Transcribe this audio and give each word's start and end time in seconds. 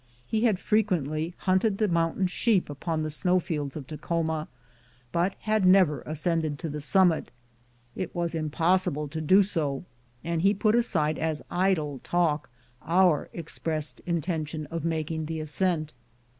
He 0.25 0.45
had 0.45 0.57
frequently 0.59 1.35
hunted 1.37 1.77
the 1.77 1.87
mountain 1.87 2.25
sheep 2.25 2.71
upon 2.71 3.03
the 3.03 3.11
snow 3.11 3.39
fields 3.39 3.75
of 3.75 3.85
Takhoma, 3.85 4.47
but 5.11 5.35
had 5.41 5.63
never 5.63 6.01
ascended 6.07 6.57
to 6.57 6.69
the 6.69 6.81
summit. 6.81 7.29
It 7.95 8.15
was 8.15 8.33
impossible 8.33 9.07
to 9.09 9.21
do 9.21 9.43
so, 9.43 9.85
and 10.23 10.41
he 10.41 10.55
put 10.55 10.73
aside 10.73 11.19
as 11.19 11.43
idle 11.51 11.99
talk 11.99 12.49
our 12.81 13.29
expressed 13.31 13.99
intention 14.07 14.65
of 14.71 14.83
making 14.83 15.27
the 15.27 15.39
ascent. 15.39 15.93